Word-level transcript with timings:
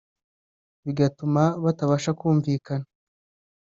bigatuma 0.85 1.43
batabasha 1.63 2.11
kumvikana 2.19 2.85